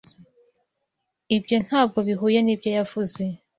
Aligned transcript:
Ibyo 1.35 1.57
ntabwo 1.65 1.97
bihuye 2.07 2.39
nibyo 2.41 2.69
yavuze. 2.77 3.21